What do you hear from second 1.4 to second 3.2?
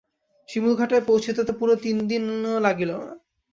পুরা তিন দিনও লাগিল না।